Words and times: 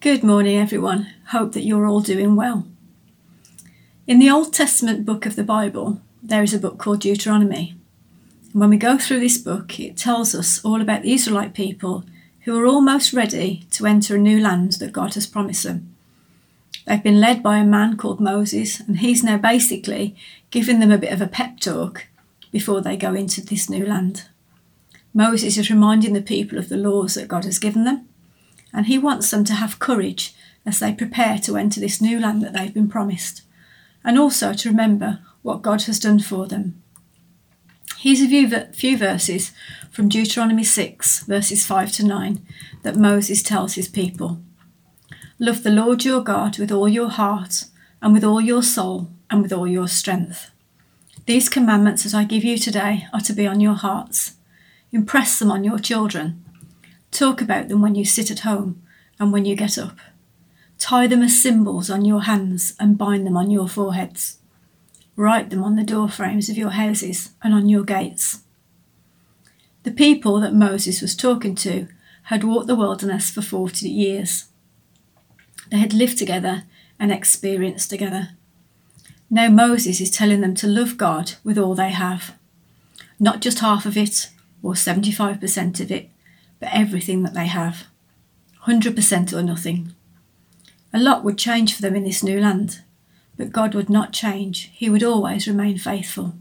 Good 0.00 0.24
morning, 0.24 0.56
everyone. 0.56 1.08
Hope 1.26 1.52
that 1.52 1.60
you're 1.60 1.86
all 1.86 2.00
doing 2.00 2.34
well. 2.34 2.66
In 4.06 4.18
the 4.18 4.30
Old 4.30 4.50
Testament 4.50 5.04
book 5.04 5.26
of 5.26 5.36
the 5.36 5.44
Bible, 5.44 6.00
there 6.22 6.42
is 6.42 6.54
a 6.54 6.58
book 6.58 6.78
called 6.78 7.02
Deuteronomy. 7.02 7.76
And 8.50 8.62
when 8.62 8.70
we 8.70 8.78
go 8.78 8.96
through 8.96 9.20
this 9.20 9.36
book, 9.36 9.78
it 9.78 9.98
tells 9.98 10.34
us 10.34 10.64
all 10.64 10.80
about 10.80 11.02
the 11.02 11.12
Israelite 11.12 11.52
people 11.52 12.04
who 12.44 12.58
are 12.58 12.64
almost 12.64 13.12
ready 13.12 13.66
to 13.72 13.84
enter 13.84 14.16
a 14.16 14.18
new 14.18 14.40
land 14.40 14.72
that 14.80 14.94
God 14.94 15.12
has 15.12 15.26
promised 15.26 15.64
them. 15.64 15.94
They've 16.86 17.02
been 17.02 17.20
led 17.20 17.42
by 17.42 17.58
a 17.58 17.64
man 17.66 17.98
called 17.98 18.20
Moses, 18.20 18.80
and 18.80 19.00
he's 19.00 19.22
now 19.22 19.36
basically 19.36 20.16
giving 20.50 20.80
them 20.80 20.90
a 20.90 20.96
bit 20.96 21.12
of 21.12 21.20
a 21.20 21.26
pep 21.26 21.60
talk 21.60 22.06
before 22.50 22.80
they 22.80 22.96
go 22.96 23.12
into 23.12 23.42
this 23.42 23.68
new 23.68 23.84
land. 23.84 24.28
Moses 25.12 25.58
is 25.58 25.68
reminding 25.68 26.14
the 26.14 26.22
people 26.22 26.56
of 26.56 26.70
the 26.70 26.78
laws 26.78 27.16
that 27.16 27.28
God 27.28 27.44
has 27.44 27.58
given 27.58 27.84
them 27.84 28.08
and 28.72 28.86
he 28.86 28.98
wants 28.98 29.30
them 29.30 29.44
to 29.44 29.54
have 29.54 29.78
courage 29.78 30.34
as 30.66 30.78
they 30.78 30.92
prepare 30.92 31.38
to 31.38 31.56
enter 31.56 31.80
this 31.80 32.00
new 32.00 32.18
land 32.18 32.42
that 32.42 32.52
they've 32.52 32.74
been 32.74 32.88
promised, 32.88 33.42
and 34.04 34.18
also 34.18 34.52
to 34.52 34.68
remember 34.68 35.20
what 35.42 35.62
God 35.62 35.82
has 35.82 35.98
done 35.98 36.20
for 36.20 36.46
them. 36.46 36.82
Here's 37.98 38.22
a 38.22 38.72
few 38.72 38.96
verses 38.96 39.52
from 39.90 40.08
Deuteronomy 40.08 40.64
6, 40.64 41.24
verses 41.24 41.66
5 41.66 41.92
to 41.92 42.06
9, 42.06 42.46
that 42.82 42.96
Moses 42.96 43.42
tells 43.42 43.74
his 43.74 43.88
people 43.88 44.40
Love 45.38 45.62
the 45.62 45.70
Lord 45.70 46.04
your 46.04 46.22
God 46.22 46.58
with 46.58 46.70
all 46.70 46.88
your 46.88 47.08
heart, 47.08 47.64
and 48.02 48.12
with 48.12 48.24
all 48.24 48.40
your 48.40 48.62
soul, 48.62 49.10
and 49.30 49.42
with 49.42 49.52
all 49.52 49.66
your 49.66 49.88
strength. 49.88 50.50
These 51.26 51.48
commandments 51.48 52.04
that 52.04 52.14
I 52.14 52.24
give 52.24 52.44
you 52.44 52.58
today 52.58 53.06
are 53.12 53.20
to 53.20 53.32
be 53.32 53.46
on 53.46 53.60
your 53.60 53.74
hearts. 53.74 54.34
Impress 54.92 55.38
them 55.38 55.50
on 55.50 55.64
your 55.64 55.78
children 55.78 56.44
Talk 57.10 57.40
about 57.40 57.68
them 57.68 57.80
when 57.80 57.94
you 57.94 58.04
sit 58.04 58.30
at 58.30 58.40
home 58.40 58.82
and 59.18 59.32
when 59.32 59.44
you 59.44 59.56
get 59.56 59.78
up. 59.78 59.98
Tie 60.78 61.06
them 61.06 61.22
as 61.22 61.42
symbols 61.42 61.90
on 61.90 62.04
your 62.04 62.22
hands 62.22 62.74
and 62.80 62.96
bind 62.96 63.26
them 63.26 63.36
on 63.36 63.50
your 63.50 63.68
foreheads. 63.68 64.38
Write 65.16 65.50
them 65.50 65.62
on 65.62 65.76
the 65.76 65.82
door 65.82 66.08
frames 66.08 66.48
of 66.48 66.56
your 66.56 66.70
houses 66.70 67.32
and 67.42 67.52
on 67.52 67.68
your 67.68 67.84
gates. 67.84 68.42
The 69.82 69.90
people 69.90 70.40
that 70.40 70.54
Moses 70.54 71.02
was 71.02 71.14
talking 71.14 71.54
to 71.56 71.88
had 72.24 72.44
walked 72.44 72.66
the 72.66 72.74
wilderness 72.74 73.30
for 73.30 73.42
40 73.42 73.88
years. 73.88 74.46
They 75.70 75.78
had 75.78 75.92
lived 75.92 76.16
together 76.18 76.64
and 76.98 77.12
experienced 77.12 77.90
together. 77.90 78.30
Now 79.28 79.48
Moses 79.48 80.00
is 80.00 80.10
telling 80.10 80.40
them 80.40 80.54
to 80.56 80.66
love 80.66 80.96
God 80.96 81.32
with 81.44 81.58
all 81.58 81.74
they 81.74 81.90
have. 81.90 82.34
Not 83.18 83.40
just 83.40 83.60
half 83.60 83.86
of 83.86 83.96
it 83.96 84.30
or 84.62 84.72
75% 84.72 85.80
of 85.80 85.90
it, 85.90 86.10
but 86.60 86.68
everything 86.72 87.22
that 87.22 87.34
they 87.34 87.46
have 87.46 87.86
100% 88.66 89.32
or 89.32 89.42
nothing. 89.42 89.94
A 90.92 90.98
lot 90.98 91.24
would 91.24 91.38
change 91.38 91.74
for 91.74 91.82
them 91.82 91.96
in 91.96 92.04
this 92.04 92.22
new 92.22 92.40
land, 92.40 92.82
but 93.36 93.52
God 93.52 93.74
would 93.74 93.88
not 93.88 94.12
change. 94.12 94.70
He 94.74 94.90
would 94.90 95.02
always 95.02 95.48
remain 95.48 95.78
faithful. 95.78 96.34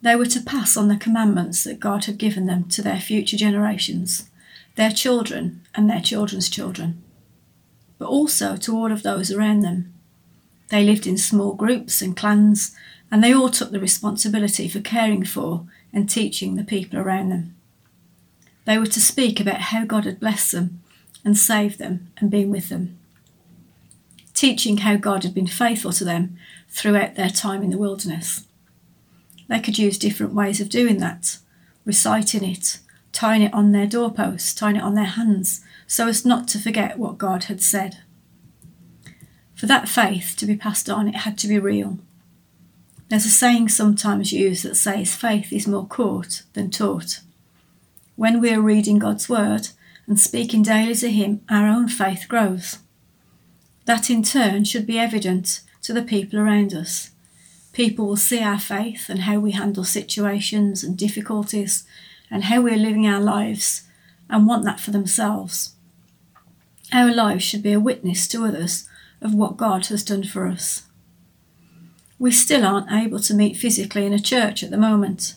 They 0.00 0.16
were 0.16 0.26
to 0.26 0.40
pass 0.40 0.76
on 0.76 0.88
the 0.88 0.96
commandments 0.96 1.64
that 1.64 1.80
God 1.80 2.04
had 2.04 2.16
given 2.16 2.46
them 2.46 2.64
to 2.68 2.82
their 2.82 3.00
future 3.00 3.36
generations, 3.36 4.30
their 4.76 4.90
children 4.90 5.62
and 5.74 5.90
their 5.90 6.00
children's 6.00 6.48
children, 6.48 7.02
but 7.98 8.08
also 8.08 8.56
to 8.56 8.76
all 8.76 8.92
of 8.92 9.02
those 9.02 9.32
around 9.32 9.60
them. 9.60 9.92
They 10.68 10.84
lived 10.84 11.06
in 11.06 11.18
small 11.18 11.54
groups 11.54 12.00
and 12.00 12.16
clans, 12.16 12.74
and 13.10 13.22
they 13.22 13.34
all 13.34 13.48
took 13.48 13.72
the 13.72 13.80
responsibility 13.80 14.68
for 14.68 14.80
caring 14.80 15.24
for 15.24 15.66
and 15.92 16.08
teaching 16.08 16.54
the 16.54 16.64
people 16.64 16.98
around 16.98 17.30
them. 17.30 17.55
They 18.66 18.78
were 18.78 18.86
to 18.86 19.00
speak 19.00 19.40
about 19.40 19.60
how 19.60 19.84
God 19.84 20.04
had 20.04 20.20
blessed 20.20 20.52
them 20.52 20.82
and 21.24 21.38
saved 21.38 21.78
them 21.78 22.10
and 22.18 22.30
been 22.30 22.50
with 22.50 22.68
them, 22.68 22.98
teaching 24.34 24.78
how 24.78 24.96
God 24.96 25.22
had 25.22 25.34
been 25.34 25.46
faithful 25.46 25.92
to 25.92 26.04
them 26.04 26.36
throughout 26.68 27.14
their 27.14 27.30
time 27.30 27.62
in 27.62 27.70
the 27.70 27.78
wilderness. 27.78 28.44
They 29.48 29.60
could 29.60 29.78
use 29.78 29.98
different 29.98 30.34
ways 30.34 30.60
of 30.60 30.68
doing 30.68 30.98
that, 30.98 31.38
reciting 31.84 32.44
it, 32.44 32.78
tying 33.12 33.42
it 33.42 33.54
on 33.54 33.70
their 33.70 33.86
doorposts, 33.86 34.52
tying 34.52 34.76
it 34.76 34.82
on 34.82 34.94
their 34.94 35.04
hands, 35.04 35.64
so 35.86 36.08
as 36.08 36.26
not 36.26 36.48
to 36.48 36.58
forget 36.58 36.98
what 36.98 37.18
God 37.18 37.44
had 37.44 37.62
said. 37.62 37.98
For 39.54 39.66
that 39.66 39.88
faith 39.88 40.34
to 40.38 40.46
be 40.46 40.56
passed 40.56 40.90
on, 40.90 41.08
it 41.08 41.18
had 41.18 41.38
to 41.38 41.48
be 41.48 41.58
real. 41.60 42.00
There's 43.08 43.24
a 43.26 43.30
saying 43.30 43.68
sometimes 43.68 44.32
used 44.32 44.64
that 44.64 44.74
says 44.74 45.14
faith 45.14 45.52
is 45.52 45.68
more 45.68 45.86
caught 45.86 46.42
than 46.54 46.70
taught. 46.70 47.20
When 48.16 48.40
we 48.40 48.50
are 48.54 48.62
reading 48.62 48.98
God's 48.98 49.28
Word 49.28 49.68
and 50.06 50.18
speaking 50.18 50.62
daily 50.62 50.94
to 50.94 51.10
Him, 51.10 51.42
our 51.50 51.66
own 51.66 51.86
faith 51.86 52.24
grows. 52.30 52.78
That 53.84 54.08
in 54.08 54.22
turn 54.22 54.64
should 54.64 54.86
be 54.86 54.98
evident 54.98 55.60
to 55.82 55.92
the 55.92 56.00
people 56.00 56.38
around 56.38 56.72
us. 56.72 57.10
People 57.74 58.06
will 58.06 58.16
see 58.16 58.42
our 58.42 58.58
faith 58.58 59.10
and 59.10 59.20
how 59.20 59.38
we 59.38 59.50
handle 59.50 59.84
situations 59.84 60.82
and 60.82 60.96
difficulties 60.96 61.84
and 62.30 62.44
how 62.44 62.62
we're 62.62 62.78
living 62.78 63.06
our 63.06 63.20
lives 63.20 63.82
and 64.30 64.46
want 64.46 64.64
that 64.64 64.80
for 64.80 64.92
themselves. 64.92 65.74
Our 66.94 67.12
lives 67.12 67.44
should 67.44 67.62
be 67.62 67.74
a 67.74 67.80
witness 67.80 68.26
to 68.28 68.46
others 68.46 68.88
of 69.20 69.34
what 69.34 69.58
God 69.58 69.88
has 69.88 70.02
done 70.02 70.24
for 70.24 70.46
us. 70.46 70.84
We 72.18 72.30
still 72.30 72.64
aren't 72.64 72.90
able 72.90 73.20
to 73.20 73.34
meet 73.34 73.58
physically 73.58 74.06
in 74.06 74.14
a 74.14 74.18
church 74.18 74.62
at 74.62 74.70
the 74.70 74.78
moment, 74.78 75.34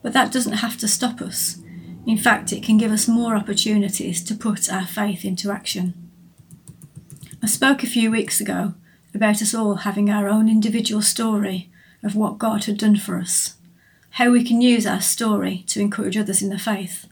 but 0.00 0.12
that 0.12 0.30
doesn't 0.30 0.58
have 0.58 0.78
to 0.78 0.86
stop 0.86 1.20
us 1.20 1.58
in 2.06 2.18
fact, 2.18 2.52
it 2.52 2.62
can 2.62 2.76
give 2.76 2.92
us 2.92 3.08
more 3.08 3.34
opportunities 3.34 4.22
to 4.24 4.34
put 4.34 4.70
our 4.70 4.86
faith 4.86 5.24
into 5.24 5.50
action. 5.50 5.94
I 7.42 7.46
spoke 7.46 7.82
a 7.82 7.88
few 7.88 8.10
weeks 8.10 8.40
ago 8.40 8.74
about 9.14 9.40
us 9.40 9.54
all 9.54 9.76
having 9.76 10.10
our 10.10 10.28
own 10.28 10.48
individual 10.48 11.00
story 11.00 11.70
of 12.02 12.14
what 12.14 12.38
God 12.38 12.64
had 12.64 12.76
done 12.76 12.96
for 12.96 13.18
us, 13.18 13.54
how 14.10 14.30
we 14.30 14.44
can 14.44 14.60
use 14.60 14.86
our 14.86 15.00
story 15.00 15.64
to 15.68 15.80
encourage 15.80 16.16
others 16.16 16.42
in 16.42 16.50
the 16.50 16.58
faith, 16.58 17.06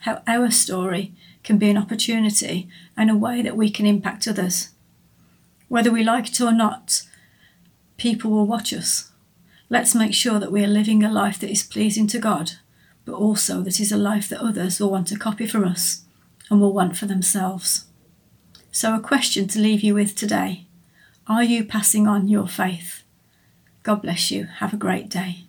how 0.00 0.22
our 0.26 0.50
story 0.50 1.12
can 1.44 1.58
be 1.58 1.70
an 1.70 1.78
opportunity 1.78 2.68
and 2.96 3.10
a 3.10 3.16
way 3.16 3.42
that 3.42 3.56
we 3.56 3.70
can 3.70 3.86
impact 3.86 4.26
others. 4.26 4.70
Whether 5.68 5.90
we 5.90 6.02
like 6.02 6.30
it 6.30 6.40
or 6.40 6.52
not, 6.52 7.02
people 7.96 8.30
will 8.30 8.46
watch 8.46 8.72
us. 8.72 9.12
Let's 9.70 9.94
make 9.94 10.14
sure 10.14 10.40
that 10.40 10.52
we 10.52 10.64
are 10.64 10.68
living 10.68 11.04
a 11.04 11.12
life 11.12 11.38
that 11.38 11.50
is 11.50 11.62
pleasing 11.62 12.08
to 12.08 12.18
God 12.18 12.52
but 13.04 13.14
also 13.14 13.62
that 13.62 13.80
is 13.80 13.92
a 13.92 13.96
life 13.96 14.28
that 14.28 14.40
others 14.40 14.78
will 14.78 14.90
want 14.90 15.08
to 15.08 15.18
copy 15.18 15.46
from 15.46 15.64
us 15.64 16.04
and 16.50 16.60
will 16.60 16.72
want 16.72 16.96
for 16.96 17.06
themselves. 17.06 17.86
So, 18.70 18.94
a 18.94 19.00
question 19.00 19.48
to 19.48 19.58
leave 19.58 19.82
you 19.82 19.94
with 19.94 20.14
today 20.14 20.66
Are 21.26 21.44
you 21.44 21.64
passing 21.64 22.06
on 22.06 22.28
your 22.28 22.48
faith? 22.48 23.02
God 23.82 24.02
bless 24.02 24.30
you. 24.30 24.44
Have 24.44 24.72
a 24.72 24.76
great 24.76 25.08
day. 25.08 25.44